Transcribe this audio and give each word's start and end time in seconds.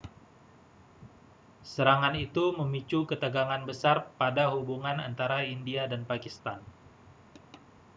serangan 1.71 2.15
itu 2.25 2.45
memicu 2.59 2.99
ketegangan 3.09 3.61
besar 3.69 3.97
pada 4.19 4.43
hubungan 4.53 4.97
antara 5.07 5.39
india 5.55 5.83
dan 5.91 6.01
pakistan 6.11 6.57